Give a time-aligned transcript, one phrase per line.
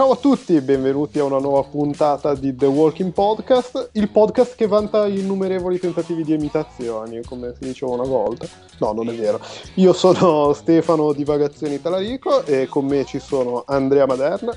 [0.00, 4.54] Ciao a tutti e benvenuti a una nuova puntata di The Walking Podcast, il podcast
[4.54, 8.48] che vanta innumerevoli tentativi di imitazioni, come si diceva una volta.
[8.78, 9.38] No, non è vero.
[9.74, 14.56] Io sono Stefano di Vagazioni Talarico e con me ci sono Andrea Maderna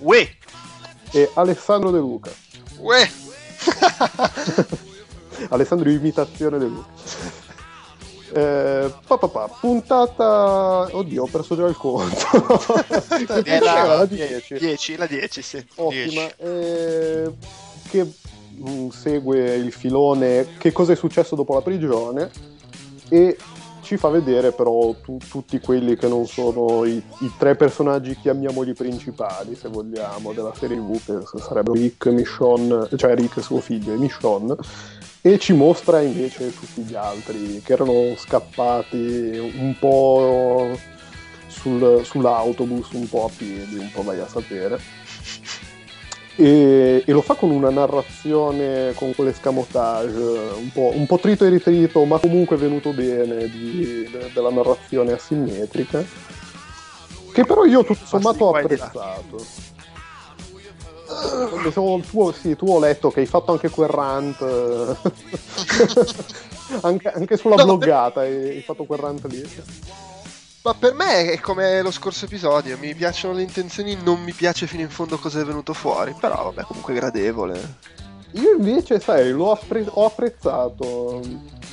[0.00, 0.28] Uè!
[1.10, 2.30] e Alessandro De Luca.
[2.76, 3.10] Uè!
[5.48, 7.41] Alessandro Imitazione De Luca.
[8.34, 12.26] Eh, pa, pa, puntata oddio ho perso già il conto.
[12.88, 15.66] È Era la la 10 10, la 10, sì.
[15.74, 16.34] ottima.
[16.38, 17.30] Eh,
[17.90, 18.10] che
[18.56, 22.30] mm, segue il filone che cosa è successo dopo la prigione
[23.10, 23.36] e
[23.82, 28.72] ci fa vedere però tu- tutti quelli che non sono i, i tre personaggi chiamiamoli
[28.72, 33.92] principali se vogliamo della serie TV che sarebbero Rick, Michonne cioè Rick e suo figlio
[33.92, 34.56] e Michonne
[35.24, 40.76] e ci mostra invece tutti gli altri che erano scappati un po'
[41.46, 44.80] sul- sull'autobus, un po' a piedi, un po' vai a sapere.
[46.34, 50.16] E, e lo fa con una narrazione, con quell'escamotage
[50.56, 55.12] un po', un po' trito e ritrito, ma comunque venuto bene di- de- della narrazione
[55.12, 56.02] asimmetrica,
[57.32, 59.71] che però io tutto sommato ho apprezzato.
[61.12, 64.96] Eh, tu, tu- sì, tu ho letto che hai fatto anche quel rant, eh,
[66.82, 69.42] anche, anche sulla No, bloggata hai, hai fatto quel rant lì.
[70.64, 74.66] Ma per me è come lo scorso episodio, mi piacciono le intenzioni, non mi piace
[74.68, 77.78] fino in fondo cosa è venuto fuori, però vabbè, comunque gradevole.
[78.32, 81.20] Io invece, sai, l'ho appre- ho apprezzato.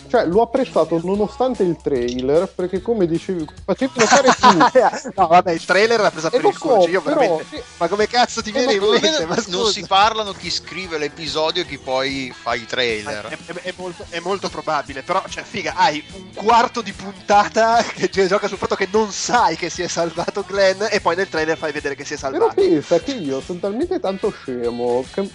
[0.09, 5.11] Cioè, l'ho apprezzato nonostante il trailer, perché come dicevi, facevi notare tu.
[5.15, 7.63] no, vabbè, il trailer l'ha presa E per il culo, so, cioè, io però- veramente...
[7.77, 9.25] Ma come cazzo ti Eh, viene in mente?
[9.27, 13.25] Ma non si parlano chi scrive l'episodio e chi poi fa i trailer.
[13.27, 17.83] È, è- è molto, è molto probabile, però, cioè, figa, hai un quarto di puntata
[17.93, 21.15] che gi- gioca sul fatto che non sai che si è salvato Glenn e poi
[21.15, 22.53] nel trailer fai vedere che si è Però salvato.
[22.55, 25.29] pensa che io sono talmente tanto scemo, che-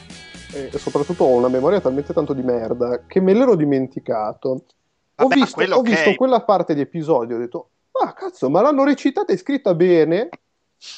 [0.55, 4.49] e soprattutto ho una memoria talmente tanto di merda, che me l'ero dimenticato.
[4.51, 4.63] ho
[5.17, 5.83] Vabbè, ma visto, ho ok.
[5.83, 10.29] visto quella parte di episodio, ho detto, ah cazzo, ma l'hanno recitata e scritta bene?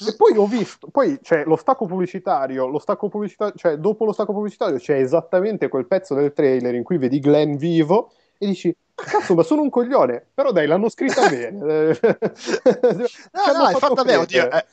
[0.05, 4.13] E poi ho visto, poi c'è lo stacco pubblicitario, lo stacco pubblicitario, cioè dopo lo
[4.13, 8.77] stacco pubblicitario c'è esattamente quel pezzo del trailer in cui vedi Glenn vivo e dici,
[8.97, 11.51] "Ah, cazzo, ma sono un coglione, però dai, l'hanno scritta bene.
[11.51, 11.97] No,
[13.57, 14.67] no, è fatta bene, oddio, è,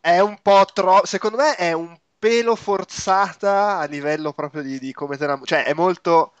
[0.00, 1.06] è un po' troppo.
[1.06, 5.40] Secondo me è un pelo forzata a livello proprio di, di come te la.
[5.42, 6.34] Cioè, è molto.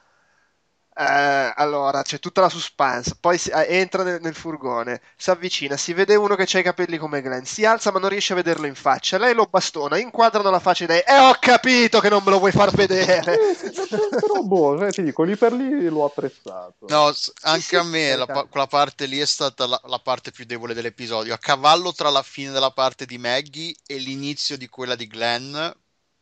[0.94, 3.16] Eh, allora, c'è tutta la suspense.
[3.20, 6.62] Poi si- eh, entra nel, nel furgone, si avvicina, si vede uno che ha i
[6.62, 9.18] capelli come Glenn, si alza ma non riesce a vederlo in faccia.
[9.18, 11.02] Lei lo bastona, inquadrano la faccia di lei.
[11.06, 13.32] E ho capito che non me lo vuoi far vedere.
[13.34, 13.70] Eh, sì,
[14.18, 16.86] però boh, cioè, ti dico, lì per lì l'ho apprezzato.
[16.86, 19.98] No, s- anche sì, a me la pa- quella parte lì è stata la, la
[19.98, 24.56] parte più debole dell'episodio, a cavallo tra la fine della parte di Maggie e l'inizio
[24.56, 25.56] di quella di Glenn,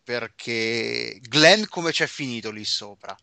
[0.02, 3.16] perché Glenn come c'è finito lì sopra?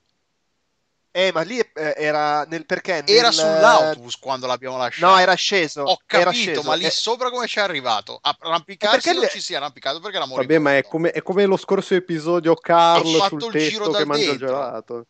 [1.12, 3.04] Eh, ma lì eh, era nel perché?
[3.06, 5.14] Era nel- sull'autobus quando l'abbiamo lasciato.
[5.14, 5.82] No, era sceso.
[5.82, 6.64] Ho era capito, sceso.
[6.64, 8.20] ma lì Eh, sopra come ci è arrivato?
[8.22, 10.64] A arrampicarsi perché non le- ci si è arrampicato perché era moribondo.
[10.64, 13.86] Vabbè, ma è come, è come lo scorso episodio Carl Ha fatto sul il giro
[13.86, 15.08] testo da che mangia il gelato.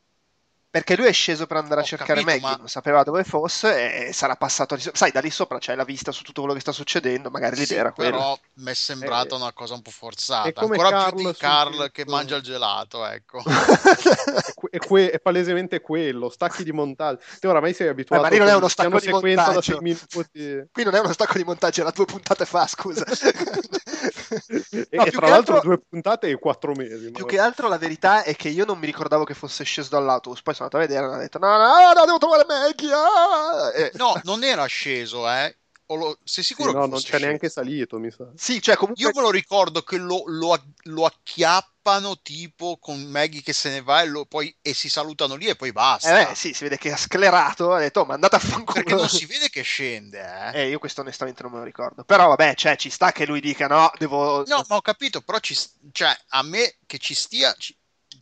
[0.78, 3.24] Perché lui è sceso per andare a Ho cercare capito, Maggie, ma- non sapeva dove
[3.24, 4.98] fosse e sarà passato lì sopra.
[5.00, 7.62] Sai, da lì sopra c'è la vista su tutto quello che sta succedendo, magari Sì,
[7.62, 8.12] l'idea era quella.
[8.12, 10.48] però mi è sembrata Eh, una cosa un po' forzata.
[10.50, 13.42] è come Ancora Carl più di Carl che mangia il gelato, ecco.
[14.48, 17.20] È, que- è que- è palesemente quello, stacchi di montaggio.
[17.40, 19.62] Te oramai sei abituato Eh, ma lì non è a uno stacco di montaggio.
[19.62, 20.68] sei minuti.
[20.72, 23.04] Qui non è uno stacco di montaggio, era due puntate fa, scusa.
[23.06, 23.08] E,
[24.98, 27.12] No, e più tra che l'altro altro- due puntate e quattro mesi.
[27.12, 29.90] Più ma- che altro la verità è che io non mi ricordavo che fosse sceso
[29.90, 32.94] dall'autobus, poi sono andato a vedere e hanno detto no, no, no, devo trovare Maggie.
[32.94, 35.56] ah!" E- No, non era sceso, eh.
[35.90, 37.54] Lo- Sei Sì, sicuro no, che non fosse c'è neanche sceso?
[37.62, 38.28] salito, mi sa.
[38.36, 39.04] Sì, cioè comunque...
[39.06, 43.82] Io me lo ricordo che lo, lo- lo acchiappano tipo con Maggie che se ne
[43.82, 46.20] va e, lo- poi, e si salutano lì e poi basta.
[46.20, 48.74] Eh beh, sì, si vede che ha sclerato, ha detto, oh, ma andate a fanculo.
[48.74, 50.20] Perché non si vede che scende,
[50.54, 50.62] eh.
[50.64, 52.04] Eh, io questo onestamente non me lo ricordo.
[52.04, 54.44] Però vabbè, cioè, ci sta che lui dica no, devo...
[54.46, 55.58] No, ma ho capito, però ci,
[55.92, 57.76] cioè, a me che ci stia, ci-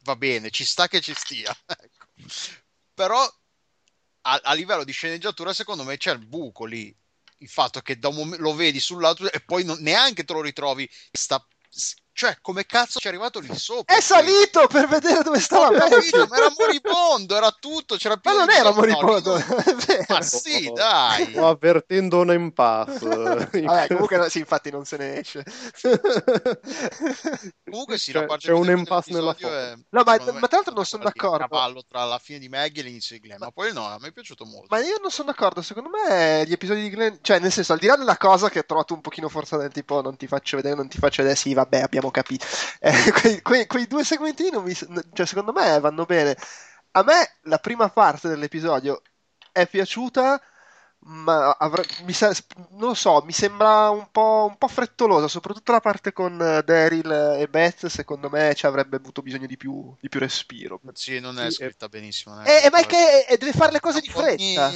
[0.03, 1.56] va bene, ci sta che ci stia.
[2.94, 3.21] Però
[4.21, 6.95] a, a livello di sceneggiatura, secondo me c'è il buco lì.
[7.39, 10.41] Il fatto che da un momen- lo vedi sull'altro e poi non- neanche te lo
[10.41, 11.45] ritrovi, sta
[12.17, 13.94] Cioè, come cazzo ci è arrivato lì sopra?
[13.94, 17.97] È salito per vedere dove stava capito, ma era moribondo, era tutto.
[17.97, 19.33] C'era ma non era moribondo.
[20.07, 21.31] Ma sì, dai.
[21.31, 23.03] Sto avvertendo un impasse.
[23.06, 25.44] Vabbè, comunque, sì, infatti non se ne esce.
[27.65, 29.53] comunque sì, c'è, c'è un impasse nella foto.
[29.53, 31.44] È, no, ma, ma, tra l'altro non sono d'accordo.
[31.44, 33.39] Il cavallo tra la fine di Maggie e l'inizio di Glenn.
[33.39, 34.68] Ma, ma poi no, a me è piaciuto molto.
[34.69, 35.61] Ma io non sono d'accordo.
[35.61, 37.15] Secondo me gli episodi di Glenn...
[37.19, 40.01] Cioè, nel senso, al di là della cosa che ho trovato un pochino forzata tipo
[40.01, 42.46] non ti faccio vedere, non ti faccio vedere, sì, vabbè, abbiamo capito.
[42.80, 46.38] Eh, quei, quei, quei, due segmentini non mi, cioè, secondo me vanno bene.
[46.92, 49.02] A me la prima parte dell'episodio
[49.52, 50.40] è piaciuta,
[51.07, 52.31] ma avrà, mi sa,
[52.72, 57.38] non lo so, mi sembra un po', un po', frettolosa, soprattutto la parte con Daryl
[57.40, 60.80] e Beth, secondo me ci avrebbe avuto bisogno di più, di più respiro.
[60.94, 62.40] Sì, non è scritta benissimo.
[62.42, 64.72] È eh, eh, ma è che deve fare le cose di fretta.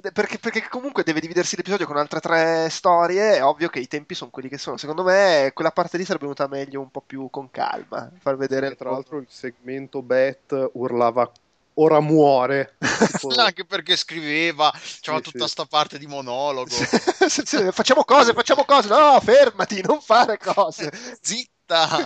[0.00, 3.36] Perché, perché, comunque deve dividersi l'episodio con altre tre storie.
[3.36, 4.76] È ovvio che i tempi sono quelli che sono.
[4.76, 8.10] Secondo me, quella parte lì sarebbe venuta meglio un po' più con calma.
[8.20, 8.68] Far vedere.
[8.68, 11.30] E tra l'altro, il segmento Beth urlava
[11.74, 12.76] ora muore.
[13.10, 13.28] Tipo...
[13.40, 15.50] Anche perché scriveva, c'era sì, tutta sì.
[15.50, 16.70] sta parte di monologo.
[17.72, 18.88] facciamo cose, facciamo cose.
[18.88, 20.92] No, fermati, non fare cose.
[21.20, 21.57] Zitto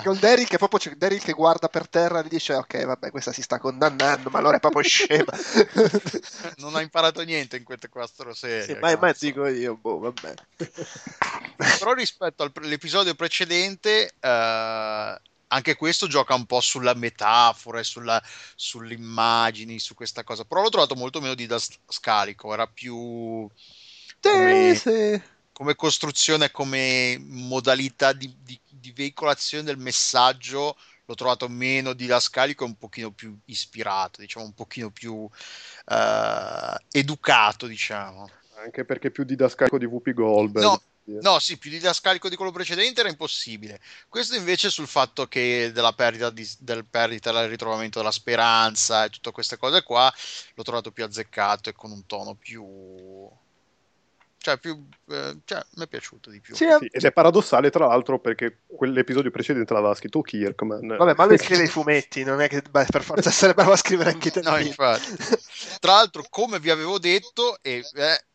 [0.03, 3.32] con Daryl che proprio c'è Daryl che guarda per terra e dice ok vabbè questa
[3.32, 5.32] si sta condannando ma allora è proprio scema.
[6.56, 10.35] Non ha imparato niente in queste quattro serie sì, ma, ma dico io boh vabbè.
[11.79, 15.20] Però rispetto all'episodio precedente eh,
[15.53, 18.20] anche questo gioca un po' sulla metafora e sulla,
[18.56, 20.44] sulle immagini su questa cosa.
[20.44, 23.49] Però l'ho trovato molto meno didascalico era più
[24.20, 25.23] come,
[25.53, 32.67] come costruzione come modalità di, di di veicolazione del messaggio l'ho trovato meno didascalico e
[32.67, 38.29] un pochino più ispirato, diciamo un pochino più uh, educato, diciamo.
[38.56, 40.64] Anche perché più didascalico di Whoopi Goldberg.
[40.64, 43.81] No, No, sì, più didascalico di quello precedente era impossibile.
[44.08, 49.11] Questo invece sul fatto che della perdita, di, del perdita del ritrovamento della speranza e
[49.11, 50.12] tutte queste cose qua
[50.55, 52.64] l'ho trovato più azzeccato e con un tono più
[54.43, 56.56] cioè, più, eh, cioè, mi è piaciuto di più.
[56.56, 60.97] Sì, sì, ed è paradossale, tra l'altro, perché quell'episodio precedente l'aveva scritto Kirkman.
[60.97, 63.77] Vabbè, ma lui scrive i fumetti, non è che beh, per forza essere bravo a
[63.77, 64.41] scrivere anche te.
[64.53, 65.15] No, infatti.
[65.79, 67.85] tra l'altro, come vi avevo detto, eh,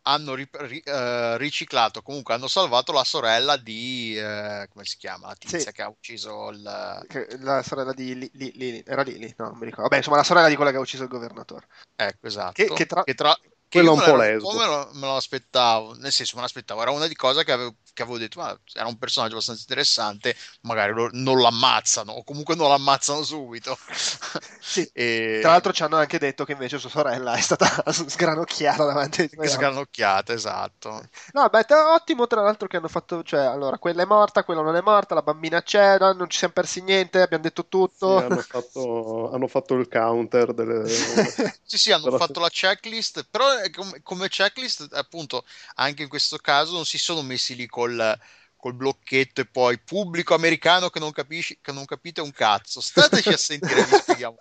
[0.04, 4.18] hanno ri- ri- uh, riciclato, comunque hanno salvato la sorella di...
[4.18, 5.28] Uh, come si chiama?
[5.28, 5.72] La tizia sì.
[5.74, 6.62] che ha ucciso il...
[6.62, 9.34] La sorella di Lili, li, li, era Lili?
[9.38, 9.84] No, non mi ricordo.
[9.84, 11.68] Vabbè, insomma, la sorella di quella che ha ucciso il governatore.
[11.94, 12.54] Ecco, esatto.
[12.54, 13.04] Che, che tra...
[13.04, 13.38] Che tra
[13.70, 14.52] quello un po' lesbo.
[14.54, 17.76] Me lo, me lo aspettavo, nel senso me l'aspettavo, era una di cose che avevo,
[17.94, 22.56] che avevo detto, ma era un personaggio abbastanza interessante, magari lo, non l'ammazzano o comunque
[22.56, 23.78] non l'ammazzano subito.
[24.68, 24.88] Sì.
[24.94, 25.40] e...
[25.42, 29.30] Tra l'altro ci hanno anche detto che invece sua sorella è stata sgranocchiata davanti a
[29.30, 29.48] te.
[29.48, 31.04] Sgranocchiata, esatto.
[31.32, 34.76] No, beh, ottimo tra l'altro che hanno fatto, cioè, allora, quella è morta, quella non
[34.76, 38.20] è morta, la bambina c'è, no, non ci siamo persi niente, abbiamo detto tutto.
[38.20, 40.88] Sì, hanno, fatto, hanno fatto il counter delle...
[40.88, 46.86] sì, sì, hanno fatto la checklist, però come checklist, appunto, anche in questo caso non
[46.86, 48.18] si sono messi lì col,
[48.56, 52.82] col blocchetto e poi pubblico americano che non, capisci, che non capite un cazzo.
[52.82, 54.38] Stateci a sentire, vi spieghiamo.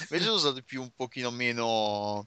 [0.00, 2.26] Invece sono stati più un pochino meno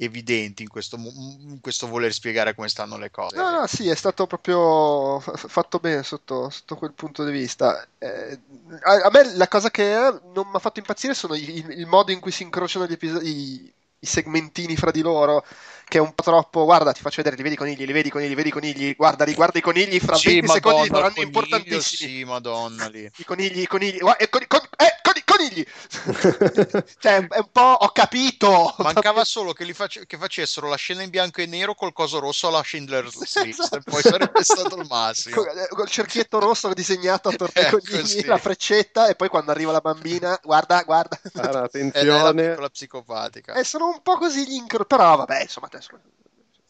[0.00, 3.36] evidenti in questo, in questo, voler spiegare come stanno le cose.
[3.36, 7.86] No, no, sì, è stato proprio fatto bene sotto, sotto quel punto di vista.
[7.98, 8.38] Eh,
[8.82, 9.92] a, a, me la cosa che
[10.34, 13.72] non mi ha fatto impazzire sono il, il, modo in cui si incrociano gli episodi,
[14.00, 15.44] i segmentini fra di loro
[15.88, 18.08] che è un po' troppo guarda ti faccio vedere li vedi i conigli li vedi
[18.08, 20.88] i conigli li vedi i conigli guarda riguarda i conigli fra sì, 20 Madonna, secondi
[20.88, 22.10] li faranno importantissimi.
[22.10, 23.10] sì madonna lì.
[23.16, 25.64] I conigli i conigli guarda, eh, con, con, eh, con, conigli!
[26.98, 28.74] Cioè è un po' ho capito!
[28.78, 32.48] Mancava solo che, face, che, facessero la scena in bianco e nero col coso rosso
[32.48, 33.80] alla Schindler's List esatto.
[33.84, 35.44] poi sarebbe stato il massimo.
[35.44, 38.24] Eh, col cerchietto rosso disegnato attorno ai ecco, conigli sì.
[38.24, 41.18] la freccetta e poi quando arriva la bambina guarda guarda.
[41.34, 42.56] Allora, attenzione.
[42.56, 43.54] la psicopatica.
[43.54, 45.98] E sono un po' così gli incro però vabbè insomma adesso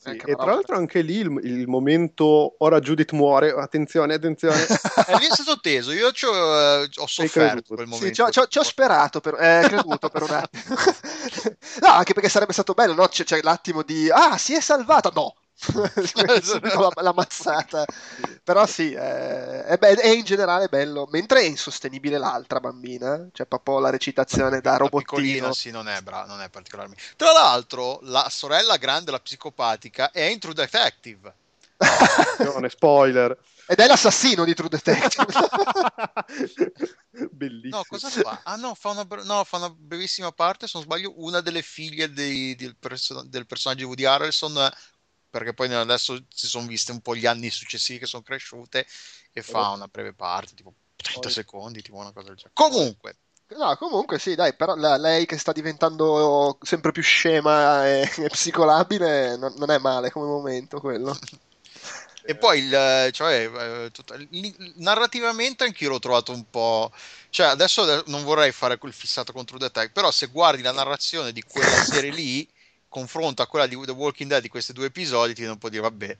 [0.00, 4.54] sì, e tra l'altro anche lì il, il, momento ora Judith muore, attenzione, attenzione.
[4.62, 8.06] eh, lì è stato teso, io ci ho, uh, ho sofferto quel momento.
[8.06, 10.76] Sì, ci, ho, ci ho sperato, per, eh, creduto per un attimo.
[11.82, 13.08] no, anche perché sarebbe stato bello, no?
[13.08, 15.34] C'è, c'è l'attimo di, ah, si è salvata, no,
[15.74, 17.84] la, la, mazzata.
[18.44, 23.46] Però sì, è, è, be- è, in generale bello, mentre è insostenibile l'altra bambina, cioè
[23.46, 25.52] proprio la recitazione da robottino.
[25.52, 27.02] Sì, non è, bra- non è particolarmente.
[27.16, 31.34] Tra l'altro, la sorella grande, la psicopatica, è in True Detective.
[32.68, 33.36] spoiler.
[33.70, 35.26] Ed è l'assassino di True Detective.
[37.30, 37.76] Bellissimo.
[37.76, 38.40] No, cosa fa?
[38.44, 42.10] Ah no fa, una, no, fa una brevissima parte, se non sbaglio, una delle figlie
[42.10, 44.70] dei, del, perso- del personaggio di Woody Harrelson
[45.30, 48.86] perché poi adesso si sono viste un po' gli anni successivi che sono cresciute
[49.32, 52.54] e fa una breve parte, tipo 7 secondi, tipo una cosa del genere.
[52.54, 53.16] Comunque.
[53.56, 58.28] No, comunque sì, dai, però la, lei che sta diventando sempre più scema e, e
[58.28, 61.16] psicolabile non, non, è male come momento quello.
[62.24, 63.50] e poi il, cioè,
[63.84, 66.92] eh, tutta, il, narrativamente anch'io l'ho trovato un po'.
[67.30, 71.32] Cioè, adesso non vorrei fare quel fissato contro The Tech, però se guardi la narrazione
[71.32, 72.46] di quella serie lì
[72.98, 75.82] confronto a quella di The Walking Dead di questi due episodi, ti un po' dire,
[75.82, 76.16] vabbè,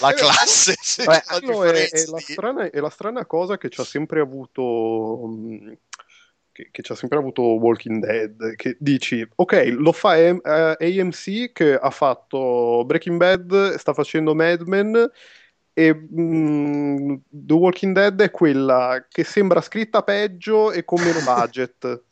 [0.00, 0.74] la eh, classe.
[1.04, 4.62] Beh, no, è, è, la strana, è, la strana, cosa che ci ha sempre avuto.
[4.62, 5.76] Um,
[6.52, 11.00] che, che ci ha sempre avuto Walking Dead, che dici, ok, lo fa uh, eh,
[11.00, 15.10] AMC che ha fatto Breaking Bad, sta facendo Mad Men,
[15.72, 22.02] e mm, The Walking Dead è quella che sembra scritta peggio e con meno budget.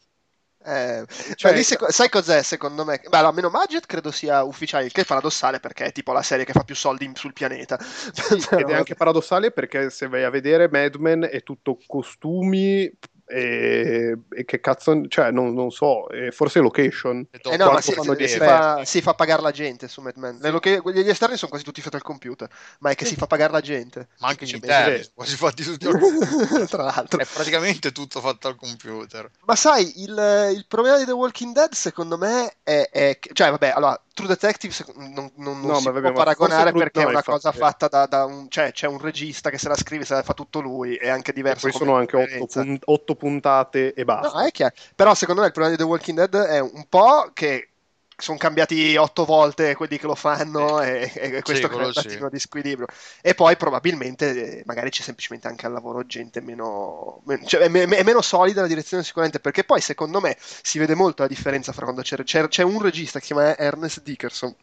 [0.66, 1.06] Eh,
[1.36, 3.00] cioè, lì, sec- sai cos'è secondo me?
[3.08, 6.22] Beh, allora, meno budget credo sia ufficiale, il che è paradossale perché è tipo la
[6.22, 7.78] serie che fa più soldi sul pianeta.
[7.80, 12.90] Sì, ed è anche paradossale perché se vai a vedere Mad Men è tutto costumi,
[13.26, 17.26] e, e, che cazzo, cioè, non, non so, forse location.
[17.30, 20.38] Eh no, ma si, si, si, fa, si, fa, pagare la gente su Mad Men.
[20.42, 22.48] Loca- gli esterni sono quasi tutti fatti al computer,
[22.80, 24.08] ma è che si fa pagare la gente.
[24.20, 26.68] Ma anche gli interni, quasi fatti tutti al computer.
[26.68, 29.28] Tra l'altro, è praticamente tutto fatto al computer.
[29.44, 33.72] Ma sai, il, il problema di The Walking Dead, secondo me, è, è cioè, vabbè,
[33.74, 37.22] allora True Detective non, non, non no, si vabbè, può paragonare perché no, è una
[37.22, 40.22] cosa fatta da, da, un cioè c'è un regista che se la scrive se la
[40.22, 44.04] fa tutto lui è anche diverso e poi sono anche otto, pun- otto, puntate e
[44.04, 44.38] basta.
[44.38, 44.74] no, è chiaro.
[44.94, 47.72] però secondo me il problema di The Walking Dead è un po' che
[48.16, 52.28] sono cambiati otto volte quelli che lo fanno e, e questo sì, crea un attimo
[52.30, 52.86] di squilibrio
[53.20, 58.02] e poi probabilmente eh, magari c'è semplicemente anche al lavoro gente meno, cioè, è, è,
[58.02, 61.84] meno solida la direzione sicuramente perché poi secondo me si vede molto la differenza fra
[61.84, 64.54] quando c'è, c'è, c'è un regista che si chiama Ernest Dickerson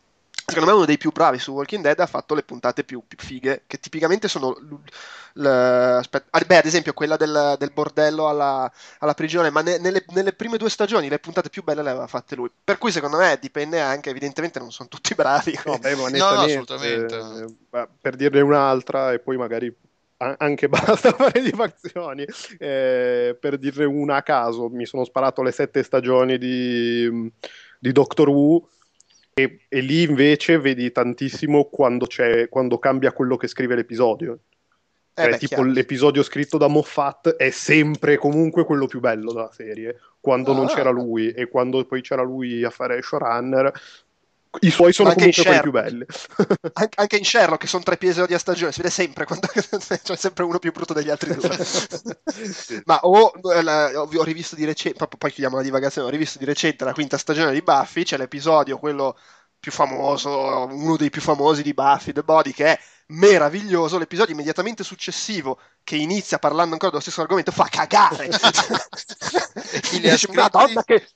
[0.46, 3.18] secondo me uno dei più bravi su Walking Dead ha fatto le puntate più, più
[3.18, 4.56] fighe che tipicamente sono
[5.36, 10.06] aspetta, ah, beh, ad esempio quella del, del bordello alla, alla, prigione ma ne, nelle,
[10.10, 12.52] nelle, prime due stagioni le puntate più belle le aveva fatte lui.
[12.64, 15.58] Per cui secondo me dipende anche evidentemente non sono tutti bravi.
[15.66, 17.16] No, beh, no, no assolutamente.
[17.72, 19.76] eh, per dirne un'altra e poi magari
[20.18, 22.26] anche basta fare di fazioni
[22.58, 27.32] eh, per dirne una a caso mi sono sparato le sette stagioni di,
[27.80, 28.70] di Doctor Who
[29.34, 32.08] e, e, lì invece vedi tantissimo quando,
[32.50, 34.40] quando, cambia quello che scrive l'episodio.
[35.16, 35.72] Eh cioè, beh, tipo chiaro.
[35.72, 40.00] l'episodio scritto da Moffat è sempre comunque quello più bello della serie.
[40.20, 43.72] Quando ah, non c'era lui e quando poi c'era lui a fare showrunner,
[44.62, 46.06] i suoi sono anche comunque quelli più belli.
[46.74, 50.16] anche, anche, in Sherlock, che sono tre episodi a stagione, si vede sempre quando c'è
[50.16, 51.58] sempre uno più brutto degli altri due.
[51.64, 52.82] sì.
[52.86, 56.94] Ma o, ho rivisto di recente, poi chiudiamo la divagazione, ho rivisto di recente la
[56.94, 59.18] quinta stagione di Buffy, c'è l'episodio, quello
[59.60, 63.98] più famoso, uno dei più famosi di Buffy, The Body, che è meraviglioso.
[63.98, 68.30] L'episodio immediatamente successivo, che inizia parlando ancora dello stesso argomento, fa cagare.
[70.30, 71.08] una donna che...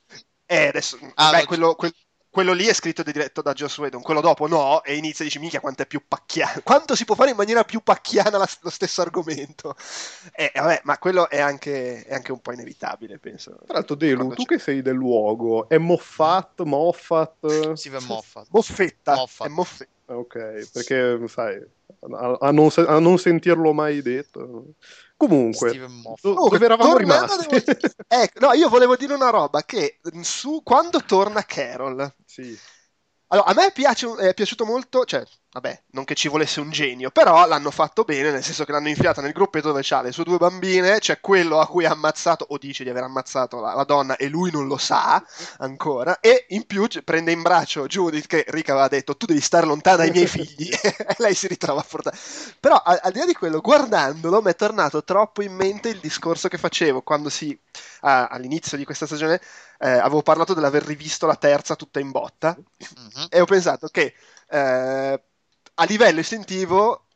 [0.50, 1.92] Eh, adesso, ah, beh, quello, quel,
[2.38, 5.26] quello lì è scritto e diretto da Joss Whedon, quello dopo no, e inizia e
[5.26, 8.48] dici, minchia quanto è più pacchiano, quanto si può fare in maniera più pacchiana la,
[8.60, 9.74] lo stesso argomento.
[10.32, 13.58] E vabbè, ma quello è anche, è anche un po' inevitabile, penso.
[13.66, 14.54] Tra l'altro, Delu, tu c'è...
[14.54, 17.72] che sei del luogo, è Moffat, Moffat?
[17.72, 18.46] Sì, è Moffat.
[18.50, 19.46] Moffetta, Moffat.
[19.48, 19.96] è Moffetta.
[20.10, 21.62] Ok, perché sai,
[22.12, 24.74] a, a, non, a non sentirlo mai detto...
[25.18, 25.76] Comunque,
[26.20, 27.60] do, dove eravamo rimasti?
[27.64, 27.74] Devo...
[28.06, 32.56] ecco, no, io volevo dire una roba che su, quando torna Carol, sì.
[33.28, 37.10] Allora, a me piace, è piaciuto molto, cioè, vabbè, non che ci volesse un genio,
[37.10, 40.24] però l'hanno fatto bene, nel senso che l'hanno infiata nel gruppetto dove c'ha le sue
[40.24, 43.84] due bambine, c'è quello a cui ha ammazzato, o dice di aver ammazzato la, la
[43.84, 45.22] donna e lui non lo sa
[45.58, 49.66] ancora, e in più prende in braccio Judith che Rick aveva detto tu devi stare
[49.66, 52.16] lontana dai miei figli, e lei si ritrova a portare.
[52.60, 56.00] Però al, al di là di quello, guardandolo, mi è tornato troppo in mente il
[56.00, 57.58] discorso che facevo quando si,
[58.00, 59.40] ah, all'inizio di questa stagione,
[59.78, 63.26] eh, avevo parlato dell'aver rivisto la terza tutta in botta, mm-hmm.
[63.28, 64.14] e ho pensato che...
[64.50, 65.22] Eh,
[65.80, 67.06] a livello istintivo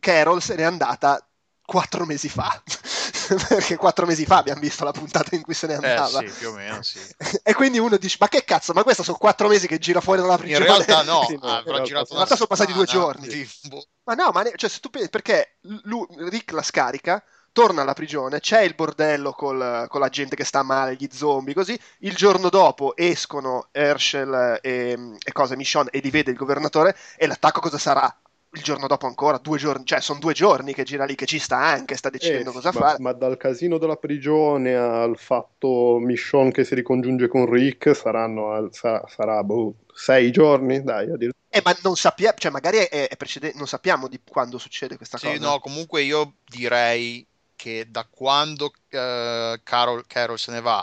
[0.00, 1.20] Carol se n'è andata
[1.64, 2.62] quattro mesi fa.
[3.48, 6.20] perché quattro mesi fa abbiamo visto la puntata in cui se ne eh, andava.
[6.20, 7.00] Eh, sì, più o meno, sì.
[7.42, 10.20] e quindi uno dice, ma che cazzo, ma questo sono quattro mesi che gira fuori
[10.20, 10.78] dalla principale.
[10.78, 13.28] In realtà no, sì, ah, in realtà, in realtà sono passati due giorni.
[13.28, 13.68] Sì.
[13.68, 13.84] Boh.
[14.04, 14.52] Ma no, ma ne...
[14.54, 17.22] cioè, se tu pensi, perché lui, Rick la scarica,
[17.56, 21.54] torna alla prigione, c'è il bordello col, con la gente che sta male, gli zombie,
[21.54, 21.78] così.
[22.00, 27.26] Il giorno dopo escono Herschel e, e cosa, Michonne e li vede il governatore e
[27.26, 28.14] l'attacco cosa sarà?
[28.52, 31.38] il giorno dopo ancora, due giorni, cioè sono due giorni che gira lì, che ci
[31.38, 32.96] sta anche, sta decidendo eh, cosa ma, fare.
[33.00, 38.68] Ma dal casino della prigione al fatto Michonne che si ricongiunge con Rick saranno, al,
[38.72, 41.32] sarà, sarà boh, sei giorni, dai, a dire.
[41.50, 45.18] Eh, ma non sappiamo, cioè magari è, è precedente, non sappiamo di quando succede questa
[45.18, 45.38] sì, cosa.
[45.38, 50.78] no, comunque io direi che da quando uh, Carol, Carol se ne va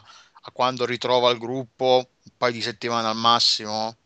[0.46, 3.98] a quando ritrova il gruppo un paio di settimane al massimo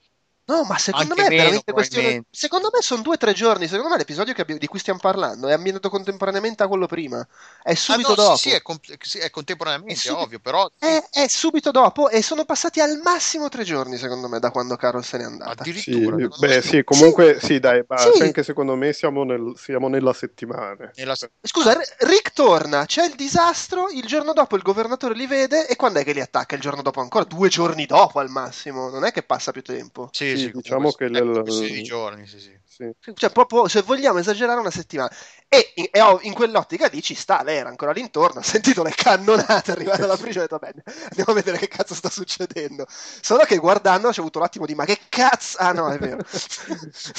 [0.49, 2.23] No, ma secondo Anche me è veramente questione.
[2.29, 3.67] Secondo me sono due o tre giorni.
[3.67, 7.25] Secondo me l'episodio che abbi- di cui stiamo parlando è ambientato contemporaneamente a quello prima.
[7.61, 8.35] È subito ah, no, dopo.
[8.37, 12.07] Sì, sì, è, com- sì, è contemporaneamente, È subito- ovvio, però È, è subito dopo
[12.07, 15.65] e sono passati al massimo tre giorni, secondo me, da quando Carol se n'è andata.
[15.65, 18.21] Sì, addirittura secondo beh, sì, comunque sì, dai, ma Sì.
[18.21, 20.91] anche secondo me siamo, nel- siamo nella settimana.
[20.95, 25.67] nella- Scusa, R- Rick torna, c'è il disastro, il giorno dopo il governatore li vede
[25.67, 26.55] e quando è che li attacca?
[26.55, 27.25] Il giorno dopo ancora?
[27.25, 30.07] Due giorni dopo al massimo, non è che passa più tempo.
[30.13, 32.55] sì, Sì, diciamo che questione di giorni, sì, sì.
[32.77, 32.93] Sì.
[33.15, 35.09] Cioè, proprio se vogliamo esagerare, una settimana.
[35.47, 38.93] E in, e in quell'ottica lì ci sta, lei era ancora all'intorno, ha sentito le
[38.95, 42.85] cannonate arrivare dalla prigione e ha detto, bene, andiamo a vedere che cazzo sta succedendo.
[42.87, 45.57] Solo che guardando c'è avuto un attimo di, ma che cazzo?
[45.57, 46.17] Ah no, è vero.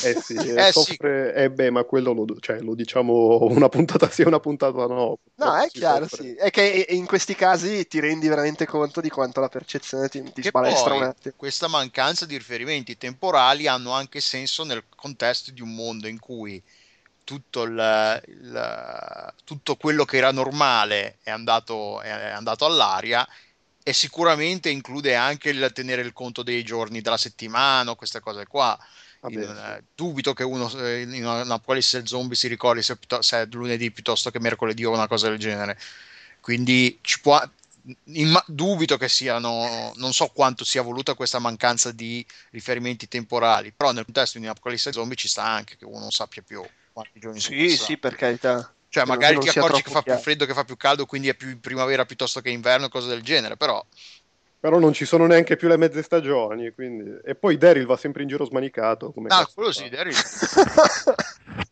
[0.03, 0.73] Eh sì, eh, Eh sì.
[0.73, 5.19] soffre, eh beh, ma quello lo, cioè, lo diciamo una puntata sì una puntata no.
[5.37, 6.29] No, è chiaro, soffre.
[6.29, 6.35] sì.
[6.35, 10.43] È che in questi casi ti rendi veramente conto di quanto la percezione ti, ti
[10.43, 11.35] sbalestra poi un attimo.
[11.37, 13.08] questa mancanza di riferimenti temporali
[13.67, 16.63] hanno anche senso nel contesto di un mondo in cui
[17.25, 23.27] tutto, il, il- tutto quello che era normale è andato, è andato all'aria
[23.83, 28.79] e sicuramente include anche il tenere il conto dei giorni della settimana, queste cose qua.
[29.27, 33.91] In- eh, dubito che uno eh, in un'apocalisse zombie si ricordi se, se è lunedì
[33.91, 35.79] piuttosto che mercoledì o una cosa del genere.
[36.41, 37.41] Quindi ci può,
[38.05, 43.93] imma- dubito che siano, non so quanto sia voluta questa mancanza di riferimenti temporali, però
[43.93, 47.41] nel contesto di un'apocalisse zombie ci sta anche che uno non sappia più quanti giorni
[47.41, 47.93] sono Sì, passati.
[47.93, 48.75] sì, per carità.
[48.91, 51.35] Cioè, che magari ti accorgi che fa più freddo, che fa più caldo, quindi è
[51.35, 53.85] più primavera piuttosto che inverno, cose del genere, però
[54.61, 57.19] Però non ci sono neanche più le mezze stagioni, quindi...
[57.25, 59.13] E poi Daryl va sempre in giro smanicato.
[59.13, 59.83] Come Ah, quello fa?
[59.83, 60.15] sì, Daryl.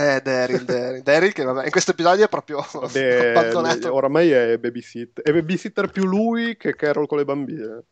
[0.00, 3.94] eh, Daryl, Daryl, Daryl che vabbè, in questo episodio è proprio abbandonato.
[3.94, 5.22] oramai è babysitter.
[5.24, 7.84] È babysitter più lui che Carol con le bambine.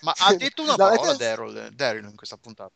[0.00, 2.72] Ma ha detto una parola Daryl, Daryl in questa puntata.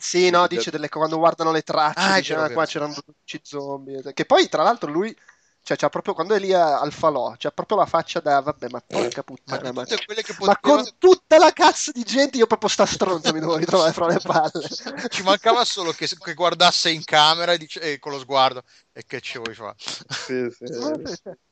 [0.00, 2.66] Sì, no, dice delle quando guardano le tracce, Ah, dice, vero, "Ah, qua vero.
[2.70, 4.12] c'erano 12 zombie.
[4.12, 5.14] Che poi, tra l'altro, lui,
[5.62, 8.80] cioè, c'ha proprio, quando è lì al falò, c'ha proprio la faccia da, vabbè, ma
[8.80, 12.86] porca Ma puttana, ma, che ma con tutta la cazzo di gente, io proprio sta
[12.86, 14.68] stronzo mi devo ritrovare fra le palle.
[15.08, 19.04] Ci mancava solo che, che guardasse in camera e, dice, e con lo sguardo e
[19.06, 19.74] che ci vuoi fare?
[19.78, 20.64] Sì, sì.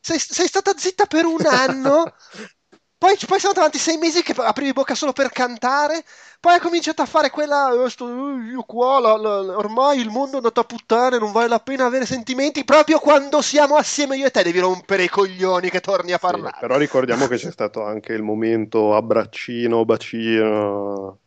[0.01, 2.15] Sei, sei stata zitta per un anno,
[2.99, 6.05] poi, poi siamo avanti sei mesi che aprivi bocca solo per cantare,
[6.41, 10.09] poi hai cominciato a fare quella, "Eh, sto- eh, io qua, la- la- ormai il
[10.09, 14.17] mondo è andato a puttane, non vale la pena avere sentimenti, proprio quando siamo assieme
[14.17, 16.57] io e te devi rompere i coglioni che torni a Sì, parlare.
[16.61, 21.19] però ricordiamo che c'è stato anche il momento abbraccino, bacino,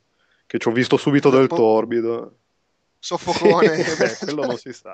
[0.47, 2.33] che ci ho visto subito del torbido.
[2.99, 3.83] Soffocone.
[3.83, 4.91] Sì, beh, quello non si sa.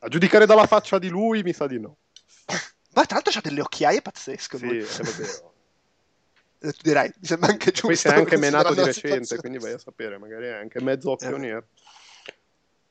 [0.00, 1.96] A giudicare dalla faccia di lui, mi sa di no.
[2.92, 4.58] Ma tra l'altro c'ha delle occhiaie pazzesche.
[4.58, 4.78] Sì, lui.
[4.78, 5.52] è vero.
[6.62, 7.86] Eh, Tu dirai, mi sembra anche giusto.
[7.86, 9.40] Poi si è anche menato di recente, situazione.
[9.40, 11.38] quindi vai a sapere, magari è anche mezzo occhio Eh.
[11.38, 11.66] nero.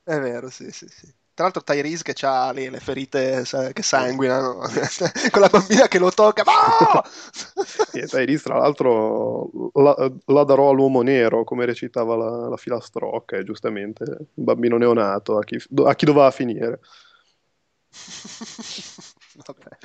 [0.02, 1.06] È vero, sì, sì, sì.
[1.32, 4.58] Tra l'altro Tyrese che ha le, le ferite che sanguinano,
[5.30, 6.42] con la bambina che lo tocca.
[7.92, 13.44] E Tyrese, tra l'altro, la, la darò all'uomo nero, come recitava la, la filastrocca, e
[13.44, 16.80] giustamente, un bambino neonato, a chi, a chi doveva finire.
[19.46, 19.78] Vabbè.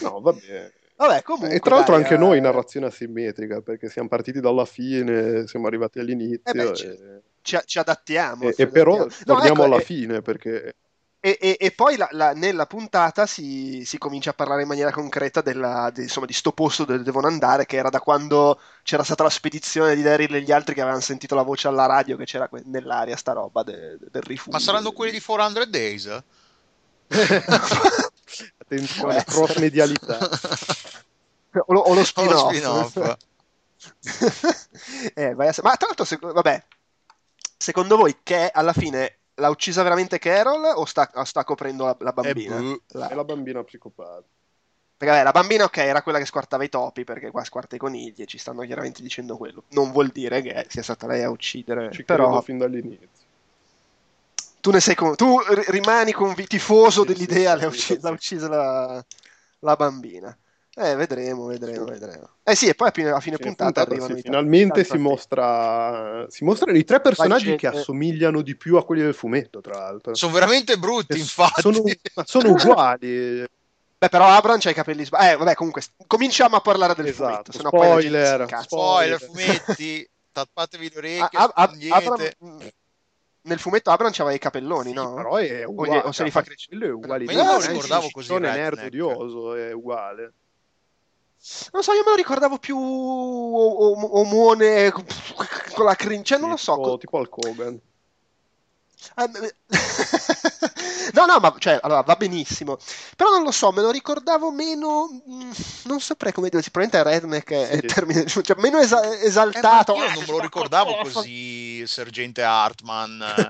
[0.00, 0.72] No, vabbè.
[1.06, 1.56] Vabbè, comunque.
[1.56, 5.66] E tra l'altro dai, anche eh, noi narrazione asimmetrica, perché siamo partiti dalla fine, siamo
[5.66, 6.98] arrivati all'inizio, Eh beh, e, ci-
[7.42, 8.48] Ci, ci adattiamo.
[8.48, 8.98] e- ci e però.
[8.98, 10.76] No, torniamo ecco, alla e- fine, perché
[11.24, 14.90] E, e- e poi la- la- nella puntata si, si comincia a parlare in maniera
[14.90, 19.04] concreta della, di, insomma, di sto posto dove devono andare, che era da quando c'era
[19.04, 22.16] stata la spedizione di Daryl e gli altri che avevano sentito la voce alla radio
[22.16, 24.50] che c'era que- nell'aria sta roba de- de- del rifugio.
[24.56, 26.22] Ma saranno quelli di 400 Days?
[28.58, 30.18] attenzione, cross medialità.
[31.52, 32.50] o, lo, o lo O lo spin-off.
[32.54, 33.16] spin-off.
[35.14, 36.64] Eh, vai a Ma tra l'altro, sec- vabbè,
[37.56, 41.96] secondo voi che alla fine l'ha uccisa veramente Carol o sta, o sta coprendo la,
[42.00, 42.60] la bambina?
[42.60, 42.82] Boh.
[42.88, 44.22] La- È la bambina psicopata.
[44.96, 47.78] Perché vabbè, la bambina, ok, era quella che squartava i topi, perché qua squarta i
[47.78, 49.64] conigli e ci stanno chiaramente dicendo quello.
[49.70, 51.90] Non vuol dire che sia stata lei a uccidere.
[51.90, 53.08] Ci però credo fin dall'inizio.
[54.60, 57.98] tu ne sei con- tu ri- rimani convi- tifoso Sì, dell'idea sì, sì.
[58.00, 59.04] l'ha uccisa la,
[59.58, 60.36] la bambina.
[60.74, 62.30] Eh, vedremo, vedremo, vedremo.
[62.42, 64.92] Eh sì, e poi a fine, a fine puntata, puntata, arrivano sì, i finalmente tanto
[64.94, 69.12] si, mostra, si mostrano i tre personaggi gente- che assomigliano di più a quelli del
[69.14, 70.14] fumetto, tra l'altro.
[70.14, 71.60] Sono veramente brutti, infatti.
[71.60, 71.82] Sono,
[72.14, 73.44] ma sono uguali.
[73.98, 77.24] Beh, però Abram c'ha i capelli sba- Eh, vabbè, comunque, cominciamo a parlare del Esatto,
[77.30, 78.62] fumetto, sennò poi la gente si spoiler.
[78.62, 79.20] Spoiler, Spoiler.
[79.20, 82.36] fumetti, tappatevi le orecchie, ah, niente.
[82.38, 82.70] Abram-
[83.42, 85.14] nel fumetto Abram c'aveva i capelloni, Sì, no?
[85.14, 86.76] però è uguale, o se li fa crescere.
[86.78, 87.24] Quello è uguale.
[87.24, 88.86] Ma io non lo ricordavo così nerd redneck.
[88.86, 90.32] odioso, è uguale.
[91.72, 95.04] Non so, io me lo ricordavo più omone con
[95.84, 96.22] la crin...
[96.24, 96.74] Cioè, non lo so.
[96.76, 97.80] Tipo, tipo al Kogan.
[99.14, 99.28] Ah,
[101.14, 102.78] No, no, ma cioè, allora va benissimo.
[103.16, 105.08] Però non lo so, me lo ricordavo meno.
[105.28, 105.50] mm,
[105.84, 106.62] Non saprei come dire.
[106.70, 107.84] Probabilmente redneck è Sì.
[107.84, 109.96] il termine, cioè meno esa- Eh, esaltato.
[109.96, 113.24] io Ah, non me lo ricordavo così, sergente Hartman.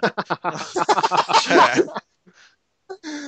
[1.42, 1.84] Cioè,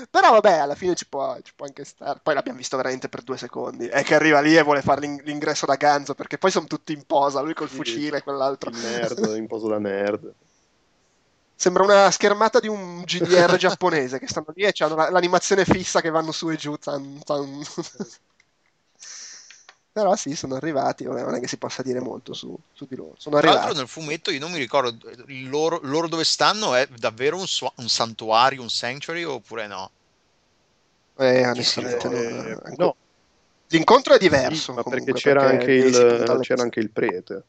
[0.08, 2.20] Però vabbè, alla fine ci può, ci può anche stare.
[2.22, 3.86] Poi l'abbiamo visto veramente per due secondi.
[3.88, 6.92] È che arriva lì e vuole fare l'ing- l'ingresso da ganzo perché poi sono tutti
[6.92, 7.76] in posa, lui col Sì.
[7.76, 8.70] fucile e quell'altro.
[8.70, 10.32] Nerd, in poso da nerd.
[11.56, 16.00] Sembra una schermata di un GDR giapponese che stanno lì e hanno la- l'animazione fissa
[16.00, 16.76] che vanno su e giù.
[16.80, 17.62] zan, zan.
[19.94, 21.04] Però sì, sono arrivati.
[21.04, 23.14] non è che si possa dire molto su, su di loro.
[23.16, 24.98] Sono tra l'altro nel fumetto io non mi ricordo
[25.48, 29.90] loro, loro dove stanno è davvero un, sua- un santuario, un sanctuary oppure no?
[31.16, 32.96] Eh, onestamente, Eh, non- no,
[33.68, 34.72] L'incontro è sì, diverso.
[34.72, 37.44] ma comunque, perché c'era, perché anche il, c'era anche il prete.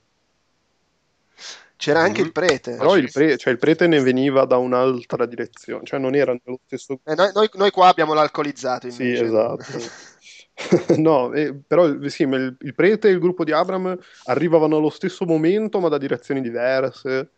[1.77, 2.75] C'era anche il prete.
[2.77, 2.99] Però sì?
[2.99, 6.99] il, pre- cioè, il prete ne veniva da un'altra direzione, cioè non era nello stesso
[7.03, 9.25] Eh, noi, noi- noi qua abbiamo l'alcolizzato Sì, invece.
[9.25, 9.63] esatto.
[10.97, 15.25] no, eh, però sì, il, il prete e il gruppo di Abram arrivavano allo stesso
[15.25, 17.31] momento, ma da direzioni diverse.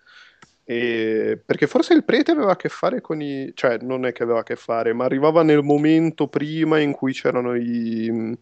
[0.64, 3.52] E- perché forse il prete aveva a che fare con i...
[3.56, 7.14] cioè non è che aveva a che fare, ma arrivava nel momento prima in cui
[7.14, 8.38] c'erano i,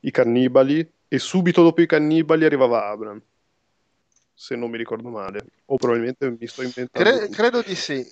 [0.00, 3.22] i cannibali e subito dopo i cannibali arrivava Abram.
[4.34, 5.44] Se non mi ricordo male.
[5.66, 7.10] O probabilmente mi sto inventando.
[7.10, 8.06] Cre- credo di sì.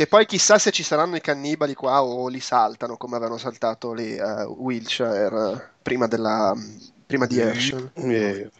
[0.00, 3.92] Che poi chissà se ci saranno i cannibali qua o li saltano come avevano saltato
[3.92, 6.56] lì a Wilshire eh, prima, della,
[7.04, 7.90] prima di Herschel.
[7.92, 8.50] Eh,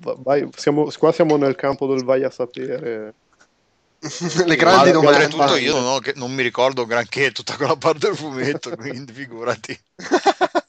[0.00, 3.14] va- vai- siamo- qua siamo nel campo del vai a sapere.
[4.44, 5.26] Le grandi domande.
[5.26, 9.78] Oltretutto io non, ho non mi ricordo granché tutta quella parte del fumetto, quindi figurati.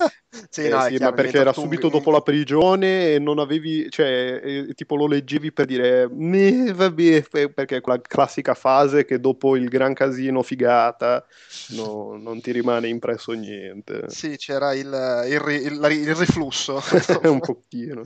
[0.51, 3.89] sì, Eh no, sì, chiaro, ma perché era subito dopo la prigione e non avevi,
[3.89, 9.05] cioè, eh, tipo lo leggevi per dire, "Meh, vabbè, pe- perché è quella classica fase
[9.05, 11.25] che dopo il gran casino figata
[11.69, 14.03] no- non ti rimane impresso niente.
[14.07, 16.81] Sì, c'era il, il il- il riflusso.
[17.23, 18.03] un pochino.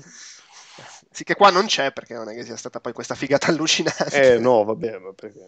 [1.15, 4.33] Sì, che qua non c'è perché non è che sia stata poi questa figata allucinante.
[4.33, 5.39] Eh no, vabbè, ma perché...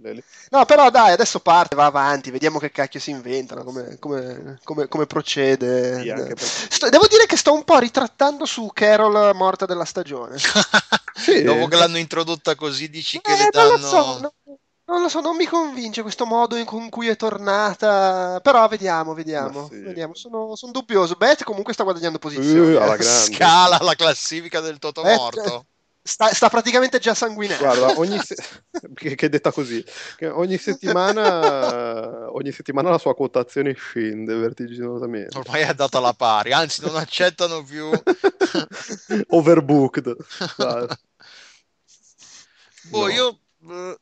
[0.00, 3.98] le- le- No, però dai, adesso parte, va avanti, vediamo che cacchio si inventano, come,
[3.98, 6.00] come- come- come procede.
[6.00, 9.84] sì, anche perché- Sto- devo dire che sto un po' ritrattando su Carol morta della
[9.84, 10.36] stagione.
[11.18, 11.42] Sì.
[11.42, 13.88] Dopo che l'hanno introdotta così, dici che Eh, le non lo danno...
[13.88, 14.34] so, no-
[14.88, 18.40] non lo so, non mi convince questo modo in con cui è tornata.
[18.42, 19.68] Però vediamo, vediamo.
[19.68, 19.80] Sì.
[19.80, 20.14] vediamo.
[20.14, 21.14] Sono, sono dubbioso.
[21.14, 22.74] Beth comunque sta guadagnando posizioni.
[22.74, 22.98] Uh, alla eh.
[22.98, 23.34] grande.
[23.34, 25.66] Scala la classifica del Toto Eh, morto.
[26.00, 27.62] Sta, sta praticamente già sanguinando.
[27.62, 28.34] Guarda, ogni se-
[28.94, 29.84] che, che è detta così,
[30.16, 35.36] che ogni settimana, ogni settimana la sua quotazione scende vertiginosamente.
[35.36, 37.90] Ormai è data la pari, anzi non accettano più...
[39.28, 40.16] Overbooked.
[42.88, 43.08] Boh, No.
[43.08, 43.38] io...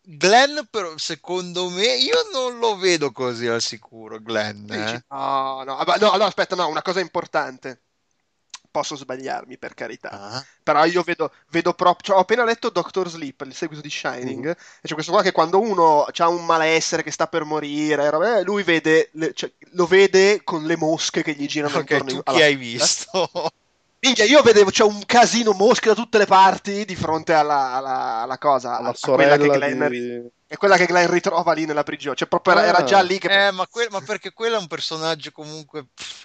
[0.02, 4.70] Glenn, però, secondo me, io non lo vedo così al sicuro, Glenn.
[4.72, 5.05] Eh.
[5.09, 7.83] No, no, no, no, aspetta, no, una cosa importante.
[8.70, 10.11] Posso sbagliarmi, per carità.
[10.11, 10.44] Ah.
[10.62, 12.09] Però io vedo, vedo proprio.
[12.09, 14.48] cioè, ho appena letto Doctor Sleep, il seguito di Shining.
[14.48, 14.50] Mm.
[14.50, 18.42] E c'è questo qua che quando uno ha un malessere che sta per morire, eh,
[18.42, 22.20] lui vede, le- cioè, lo vede con le mosche che gli girano Ok, intorno tu
[22.24, 23.11] alla chi hai testa.
[23.22, 23.50] visto?
[23.98, 28.20] Minchia, io vedevo c'è un casino mosche da tutte le parti di fronte alla, alla-
[28.22, 30.26] alla cosa, a, La a quella che Glenn, di...
[30.46, 32.14] è quella che Glenn ritrova lì nella prigione.
[32.14, 32.85] Cioè, proprio era, era Ah.
[32.85, 33.46] già lì che.
[33.48, 36.24] Eh, ma, que- ma perché quello è un personaggio comunque pff,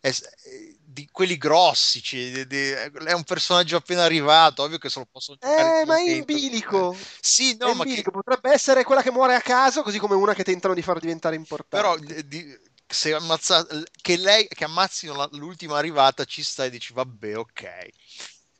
[0.00, 2.70] è- è- di quelli grossi, cioè, di- di-
[3.06, 6.24] è un personaggio appena arrivato, ovvio che se lo possono giocare Eh, ma è in
[6.24, 6.94] bilico.
[7.20, 8.02] Sì, È no, in ma che-.
[8.02, 11.34] Potrebbe essere quella che muore a caso, così come una che tentano di far diventare
[11.36, 11.76] importante.
[11.76, 12.58] però di- di-
[12.92, 13.66] se ammazza,
[14.00, 17.88] che lei che ammazzino la- l'ultima arrivata ci sta e dici vabbè, ok.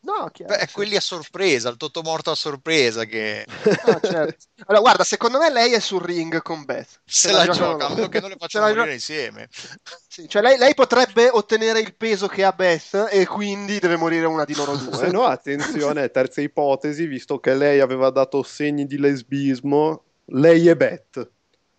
[0.04, 0.54] No, chiaro.
[0.54, 0.72] Beh, è sì.
[0.72, 3.46] quelli a sorpresa, il Toto morto a sorpresa che
[3.86, 4.46] No, certo.
[4.66, 7.00] Allora, guarda, secondo me lei è sul ring con Beth.
[7.04, 8.94] se Se la giocano gioca, a meno che non le Se facciano la gio- morire
[8.94, 9.48] insieme.
[10.08, 14.26] Sì, cioè lei, lei potrebbe ottenere il peso che ha Beth e quindi deve morire
[14.26, 15.10] una di loro Se due.
[15.10, 21.30] no, attenzione, terza ipotesi, visto che lei aveva dato segni di lesbismo, lei è Beth.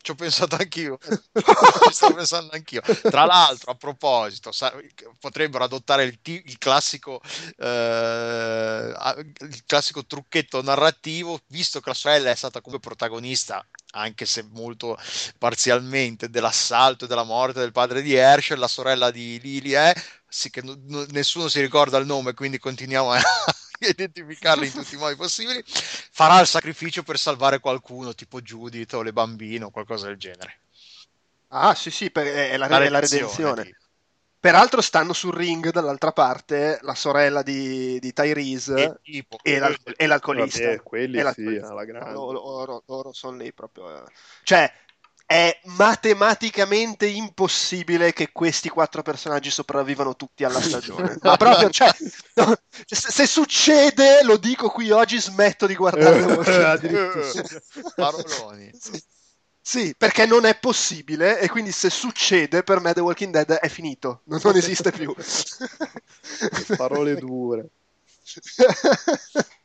[0.03, 0.97] Ci ho pensato anch'io,
[1.93, 2.81] stavo pensando anch'io.
[3.07, 4.73] Tra l'altro, a proposito, sa-
[5.17, 7.21] potrebbero adottare il, ti- il classico,
[7.57, 8.93] eh,
[9.39, 14.97] il classico trucchetto narrativo, visto che la sorella è stata comunque protagonista, anche se molto
[15.37, 19.93] parzialmente, dell'assalto e della morte del padre di Herschel, la sorella di Lily è,
[20.27, 23.21] sì che n- nessuno si ricorda il nome, quindi continuiamo a
[23.89, 29.01] identificarli in tutti i modi possibili, farà il sacrificio per salvare qualcuno, tipo Judith o
[29.01, 30.59] le bambine o qualcosa del genere.
[31.49, 33.63] Ah, sì, sì, per, è, la, la, è la redenzione.
[33.63, 33.77] Tipo.
[34.43, 40.05] Peraltro stanno sul ring dall'altra parte la sorella di, di Tyrese e, e, l'al- e
[40.05, 40.65] l'alcolista.
[40.65, 42.11] Vabbè, quelli e sì, alla grande.
[42.11, 44.05] Loro, loro, loro sono lì proprio.
[44.05, 44.11] Eh.
[44.43, 44.69] Cioè,
[45.25, 51.17] è matematicamente impossibile che questi quattro personaggi sopravvivano tutti alla stagione.
[51.21, 51.91] Ma proprio, cioè,
[52.35, 52.55] no,
[52.85, 56.21] se, se, succede, lo dico qui oggi, smetto di guardare.
[57.95, 58.71] Paroloni.
[59.65, 63.69] Sì, perché non è possibile e quindi se succede per me The Walking Dead è
[63.69, 65.15] finito, non, non esiste più.
[66.75, 67.69] Parole dure.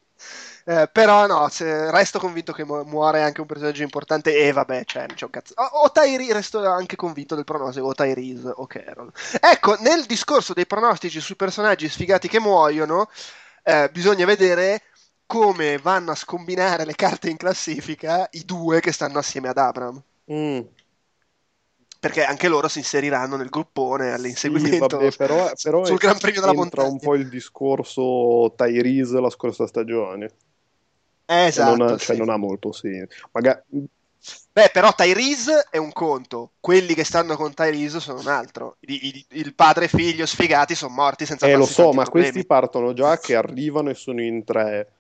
[0.69, 1.49] eh, però no,
[1.91, 5.55] resto convinto che mu- muore anche un personaggio importante e vabbè, cioè, c'è un cazzo.
[5.57, 9.11] O, o Tyrese, resto anche convinto del pronostico, o Tyrese o Carol.
[9.41, 13.09] Ecco, nel discorso dei pronostici sui personaggi sfigati che muoiono,
[13.63, 14.83] eh, bisogna vedere
[15.25, 20.03] come vanno a scombinare le carte in classifica i due che stanno assieme ad Abram.
[20.31, 20.61] Mm.
[21.99, 26.43] Perché anche loro si inseriranno nel gruppone all'inseguimento sì, vabbè, però, però sul Gran Premio
[26.43, 26.89] della montagna.
[26.89, 30.31] un po' il discorso Tyrese la scorsa stagione.
[31.31, 31.77] Esatto.
[31.77, 33.29] Non ha, cioè, non ha molto senso.
[33.33, 33.61] Magari...
[34.53, 38.77] Beh, però Tyrese è un conto, quelli che stanno con Tyrese sono un altro.
[38.81, 42.31] Il, il, il padre e figlio sfigati sono morti senza Eh, lo so, ma problemi.
[42.31, 44.93] questi partono già che arrivano e sono in tre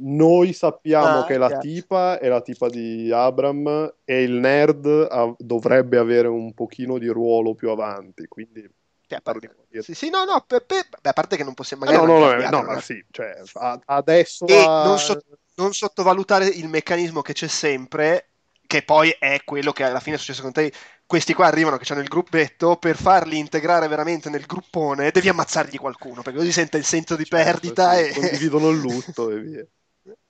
[0.00, 5.34] noi sappiamo ah, che la tipa è la tipa di Abram e il nerd ha,
[5.38, 8.68] dovrebbe avere un pochino di ruolo più avanti, quindi...
[9.08, 11.84] Cioè, a parte, sì, sì, no, no, per, per, beh, a parte che non possiamo
[11.84, 12.06] magari...
[12.06, 13.40] No, no, no, no, ma sì, cioè,
[13.86, 14.46] adesso...
[14.46, 14.84] E a...
[14.84, 15.20] non, so,
[15.58, 18.28] non sottovalutare il meccanismo che c'è sempre,
[18.66, 20.72] che poi è quello che alla fine è successo con te.
[21.04, 25.76] Questi qua arrivano che hanno il gruppetto, per farli integrare veramente nel gruppone devi ammazzargli
[25.76, 28.12] qualcuno, perché così sente il senso di certo, perdita sì, e...
[28.12, 29.66] Condividono il lutto e via.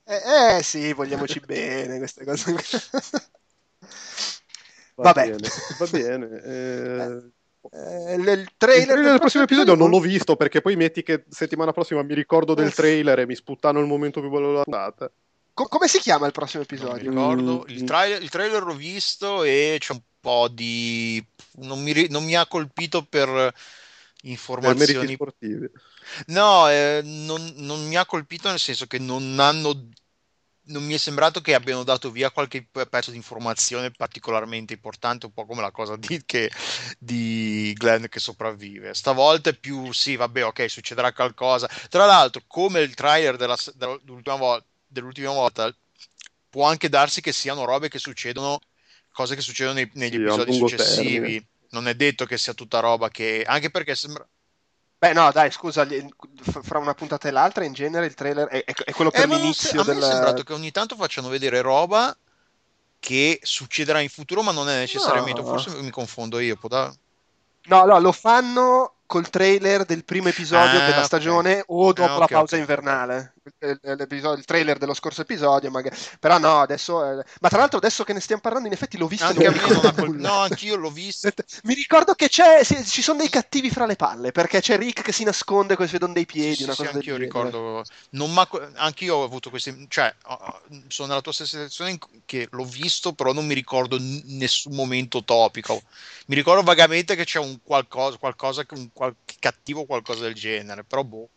[0.05, 2.55] Eh, eh sì, vogliamoci bene queste cose.
[4.95, 5.29] Va Vabbè.
[5.29, 6.41] bene, va bene.
[6.43, 7.31] Eh...
[7.71, 11.25] Eh, il trailer, il trailer del prossimo episodio non l'ho visto perché poi metti che
[11.29, 15.11] settimana prossima mi ricordo del trailer e mi sputtano il momento più bello della puntata.
[15.53, 17.11] Co- come si chiama il prossimo episodio?
[17.11, 17.65] Non ricordo.
[17.67, 21.23] Il, tra- il, trailer l'ho visto e c'è un po' di.
[21.57, 23.53] Non mi, non mi ha colpito per
[24.23, 25.71] informazioni sportive.
[26.27, 29.89] No, eh, non, non, mi ha colpito nel senso che non hanno.
[30.69, 35.33] Non mi è sembrato che abbiano dato via qualche pezzo di informazione particolarmente importante, un
[35.33, 36.51] po' come la cosa di, che,
[36.97, 38.93] di Glenn che sopravvive.
[38.93, 41.69] Stavolta è più sì, vabbè, ok, succederà qualcosa.
[41.89, 45.75] Tra l'altro, come il trailer della, dell'ultima, volta, dell'ultima volta,
[46.49, 48.59] può anche darsi che siano robe che succedono,
[49.11, 51.19] cose che succedono nei, negli sì, episodi successivi.
[51.19, 51.47] Termine.
[51.71, 53.43] Non è detto che sia tutta roba che.
[53.45, 54.27] Anche perché sembra
[54.99, 55.87] Beh, no, dai, scusa,
[56.61, 59.81] fra una puntata e l'altra, in genere il trailer è, è quello per eh, l'inizio.
[59.81, 62.15] Se, a me è sembrato che ogni tanto facciano vedere roba
[62.99, 65.39] che succederà in futuro, ma non è necessariamente.
[65.39, 65.47] No.
[65.47, 66.57] Forse mi confondo io.
[66.57, 66.93] Può da...
[67.67, 71.65] No, no, lo fanno col trailer del primo episodio ah, della stagione okay.
[71.65, 72.59] o dopo ah, okay, la pausa okay.
[72.59, 73.33] invernale.
[73.57, 75.97] Il, il, trailer dello scorso episodio, magari.
[76.19, 77.03] però no, adesso.
[77.03, 77.23] Eh...
[77.41, 79.25] Ma tra l'altro, adesso che ne stiamo parlando, in effetti l'ho visto.
[79.25, 79.59] Anche me
[79.93, 80.15] col...
[80.15, 81.27] No, anch'io l'ho visto.
[81.63, 85.11] Mi ricordo che c'è, ci sono dei cattivi fra le palle perché c'è Rick che
[85.11, 86.57] si nasconde con i suoi dei piedi.
[86.57, 87.83] Sì, una sì, cosa anch'io ricordo.
[88.11, 88.47] Non ma...
[88.75, 89.87] Anch'io ho avuto questi.
[89.89, 90.13] Cioè,
[90.87, 95.81] sono nella tua stessa situazione che l'ho visto, però non mi ricordo nessun momento topico.
[96.27, 100.83] Mi ricordo vagamente che c'è un qualcosa, qualcosa un qualche cattivo o qualcosa del genere,
[100.83, 101.29] però boh.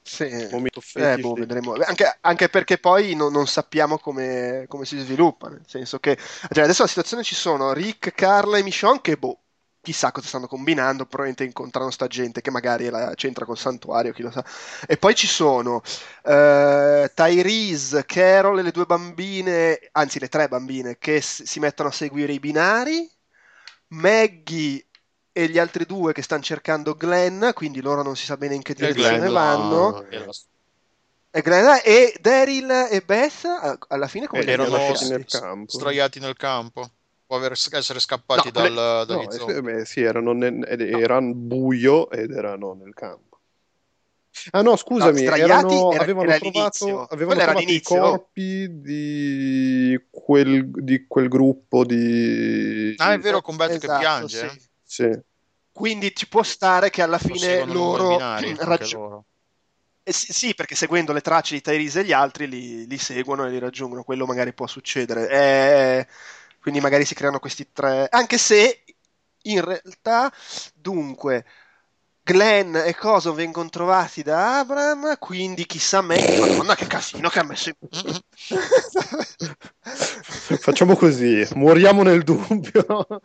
[0.00, 1.72] Sì, eh, boh, vedremo.
[1.72, 5.48] Anche, anche, perché poi no, non sappiamo come, come, si sviluppa.
[5.48, 6.16] Nel senso che
[6.52, 9.40] cioè adesso la situazione ci sono Rick, Carla e Michonne che boh,
[9.80, 11.06] chissà cosa stanno combinando.
[11.06, 14.44] Probabilmente incontrano sta gente che magari la c'entra col santuario, chi lo sa.
[14.86, 15.76] E poi ci sono
[16.22, 21.88] uh, Tyrese, Carol e le due bambine, anzi le tre bambine, che s- si mettono
[21.88, 23.10] a seguire i binari.
[23.88, 24.83] Maggie
[25.36, 28.62] e gli altri due che stanno cercando Glenn, quindi loro non si sa bene in
[28.62, 30.06] che direzione vanno.
[30.08, 33.44] E, Glenn, e Daryl e Beth
[33.88, 35.72] alla fine come erano nel campo.
[35.72, 36.88] sdraiati nel campo.
[37.26, 42.30] Può aver, essere scappati no, dal, no, eh, beh, sì, erano, nel, erano buio ed
[42.30, 43.40] erano nel campo.
[44.52, 50.70] Ah no, scusami, no, erano, era, avevano era trovato, avevano trovato i corpi di quel,
[50.70, 52.94] di quel gruppo di...
[52.98, 54.48] Ah, è vero, con Beth esatto, che piange.
[54.48, 54.72] Sì.
[54.94, 55.10] Sì.
[55.72, 58.16] Quindi ci può stare che alla fine loro
[58.58, 59.24] raggiungano.
[60.04, 63.44] Eh sì, sì, perché seguendo le tracce di Tyrese e gli altri li, li seguono
[63.44, 64.04] e li raggiungono.
[64.04, 65.28] Quello magari può succedere.
[65.30, 66.06] Eh,
[66.60, 68.06] quindi magari si creano questi tre.
[68.08, 68.84] Anche se
[69.42, 70.32] in realtà,
[70.74, 71.44] dunque,
[72.22, 77.44] Glenn e Coso vengono trovati da Abram, quindi chissà me, madonna che casino che ha
[77.44, 77.74] messo in...
[80.60, 82.86] Facciamo così, moriamo nel dubbio.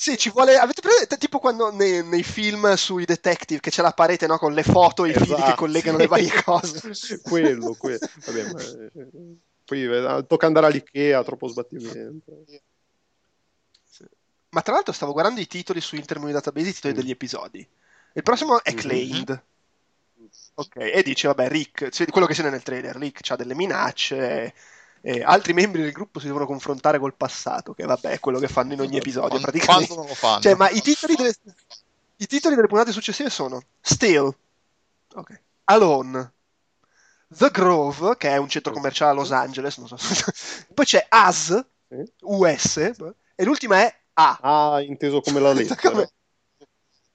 [0.00, 0.56] Sì, ci vuole.
[0.56, 4.54] Avete presente tipo quando nei, nei, film sui detective che c'è la parete no, con
[4.54, 6.02] le foto e i esatto, fili che collegano sì.
[6.02, 7.20] le varie cose?
[7.26, 7.98] quello, quello.
[8.24, 8.62] Vabbè, ma...
[9.64, 12.44] Poi eh, tocca andare all'Ikea, troppo sbattimento.
[14.50, 16.96] Ma tra l'altro stavo guardando i titoli su Intermuni Database, i titoli mm.
[16.96, 17.68] degli episodi.
[18.12, 19.30] Il prossimo è Claimed.
[19.30, 20.28] Mm-hmm.
[20.54, 24.54] Ok, e dice, vabbè, Rick, quello che c'è nel trailer, Rick ha delle minacce,
[25.00, 28.48] e altri membri del gruppo si devono confrontare col passato, che vabbè è quello che
[28.48, 29.86] fanno in ogni episodio quando, praticamente.
[29.86, 30.40] Quando non lo fanno.
[30.40, 31.34] Cioè, ma i titoli, delle,
[32.16, 34.34] i titoli delle puntate successive sono Still,
[35.14, 35.38] okay.
[35.64, 36.32] Alone,
[37.28, 39.96] The Grove, che è un centro commerciale a Los Angeles, so.
[40.74, 41.64] poi c'è As,
[42.22, 42.76] US,
[43.34, 44.38] e l'ultima è A.
[44.40, 45.90] Ah, inteso come la lettera.
[45.90, 46.10] come...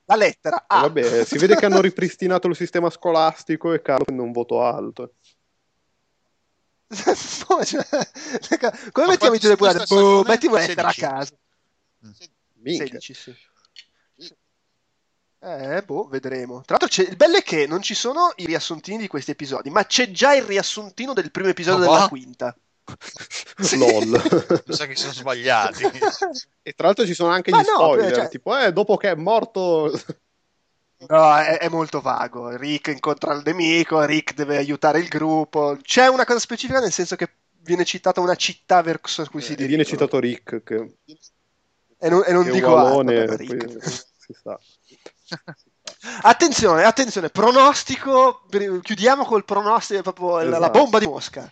[0.05, 0.79] La lettera A.
[0.79, 4.61] Eh, vabbè, si vede che hanno ripristinato il sistema scolastico e Carlo prende un voto
[4.61, 5.13] alto.
[6.93, 7.85] Cioè,
[8.91, 9.85] come mettiamo i tuoi puntate?
[9.87, 11.37] Boh, metti una lettera a caso.
[12.63, 13.35] 16, sì.
[15.45, 16.61] Eh, boh, vedremo.
[16.65, 19.85] Tra l'altro, il bello è che non ci sono i riassuntini di questi episodi, ma
[19.85, 22.55] c'è già il riassuntino del primo episodio oh, della quinta.
[23.57, 23.75] Sì.
[23.77, 24.63] LOL.
[24.65, 25.83] Mi sa che sono sbagliati.
[26.61, 28.29] e tra l'altro ci sono anche gli ma spoiler, no, cioè...
[28.29, 29.91] tipo, eh, dopo che è morto...
[31.07, 32.55] No, è, è, molto vago.
[32.55, 35.77] Rick incontra il nemico, Rick deve aiutare il gruppo.
[35.81, 37.29] C'è una cosa specifica nel senso che
[37.61, 39.67] viene citata una città verso cui si dirige.
[39.67, 40.63] Viene citato Rick.
[40.63, 40.97] Che...
[41.99, 43.35] E non, e non dico altro.
[43.35, 43.81] Rick.
[44.23, 44.59] Si sa.
[46.21, 48.45] Attenzione, attenzione, pronostico,
[48.81, 50.59] chiudiamo col pronostico, proprio esatto.
[50.59, 51.49] la bomba di Mosca.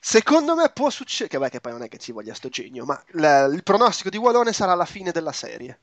[0.00, 3.02] Secondo me può succedere, che, che poi non è che ci voglia sto genio, ma
[3.12, 5.80] la, il pronostico di Wallone sarà la fine della serie.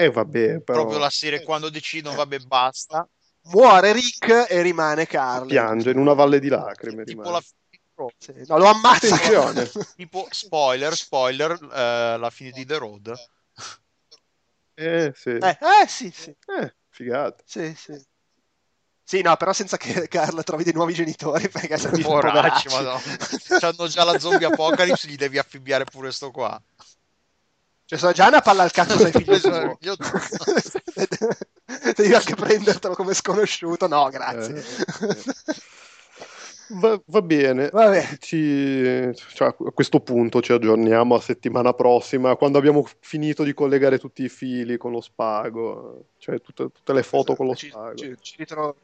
[0.00, 0.80] E eh, vabbè, però...
[0.80, 3.06] Proprio la serie quando decidono, vabbè, basta.
[3.52, 5.46] Muore Rick e rimane Carl.
[5.46, 7.04] Piange in una valle di lacrime.
[7.04, 7.44] Tipo rimane.
[7.98, 9.14] la sì, no, lo ammazza.
[9.96, 13.12] tipo, spoiler, spoiler, eh, la fine di The Road.
[14.72, 15.36] Eh, sì.
[15.36, 16.30] Eh, eh sì, sì.
[16.30, 17.42] Eh, figata.
[17.44, 18.02] Sì, sì.
[19.04, 23.00] Sì, no, però senza che Carl trovi dei nuovi genitori perché sei Poracci, madonna.
[23.60, 26.58] Hanno già la zombie apocalypse, gli devi affibbiare pure sto qua.
[27.90, 29.76] Cioè, sono già una palla al cazzo dai figli tuo.
[31.96, 33.88] Devi anche prendertelo come sconosciuto.
[33.88, 34.58] No, grazie.
[34.58, 34.62] Eh,
[36.78, 37.68] va, va, bene.
[38.20, 43.98] Ci, cioè, a questo punto ci aggiorniamo a settimana prossima, quando abbiamo finito di collegare
[43.98, 47.70] tutti i fili con lo spago, cioè tutte, tutte le foto esatto, con lo ci,
[47.70, 47.96] spago.
[47.96, 48.76] Ci, ci, ritro-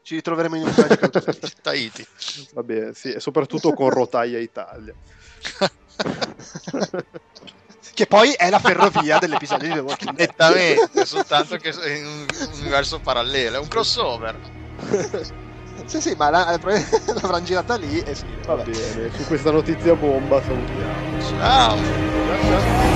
[0.00, 1.10] ci ritroveremo in un Magical
[1.60, 2.06] Tahiti.
[2.54, 4.94] Va bene, sì, e soprattutto con Rotaia Italia
[7.94, 10.28] che poi è la ferrovia dell'episodio di The Walking Dead.
[10.28, 12.26] Nettamente, soltanto che è in un
[12.60, 14.36] universo parallelo, è un crossover.
[15.86, 18.24] sì, sì, ma la, l'avranno girata lì e sì.
[18.44, 21.20] Va bene, su questa notizia bomba salutiamo.
[21.20, 21.76] Ciao.
[21.76, 22.95] ciao, ciao.